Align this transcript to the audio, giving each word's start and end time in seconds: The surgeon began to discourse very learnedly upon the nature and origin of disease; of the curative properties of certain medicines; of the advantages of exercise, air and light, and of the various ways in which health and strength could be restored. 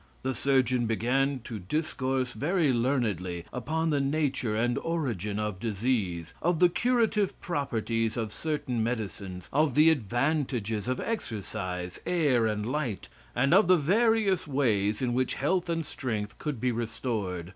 The 0.23 0.33
surgeon 0.33 0.87
began 0.87 1.41
to 1.43 1.59
discourse 1.59 2.33
very 2.33 2.73
learnedly 2.73 3.45
upon 3.53 3.91
the 3.91 3.99
nature 3.99 4.55
and 4.55 4.79
origin 4.79 5.37
of 5.37 5.59
disease; 5.59 6.33
of 6.41 6.57
the 6.57 6.69
curative 6.69 7.39
properties 7.39 8.17
of 8.17 8.33
certain 8.33 8.81
medicines; 8.83 9.47
of 9.53 9.75
the 9.75 9.91
advantages 9.91 10.87
of 10.87 10.99
exercise, 10.99 11.99
air 12.07 12.47
and 12.47 12.65
light, 12.65 13.09
and 13.35 13.53
of 13.53 13.67
the 13.67 13.77
various 13.77 14.47
ways 14.47 15.03
in 15.03 15.13
which 15.13 15.35
health 15.35 15.69
and 15.69 15.85
strength 15.85 16.39
could 16.39 16.59
be 16.59 16.71
restored. 16.71 17.49